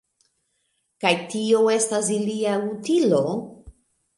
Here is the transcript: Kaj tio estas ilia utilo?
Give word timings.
Kaj 1.03 1.11
tio 1.33 1.61
estas 1.75 2.09
ilia 2.17 2.57
utilo? 2.73 3.21